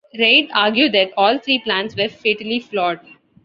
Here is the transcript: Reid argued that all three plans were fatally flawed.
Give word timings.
Reid 0.17 0.49
argued 0.55 0.93
that 0.93 1.11
all 1.15 1.37
three 1.37 1.59
plans 1.59 1.95
were 1.95 2.07
fatally 2.09 2.59
flawed. 2.59 3.01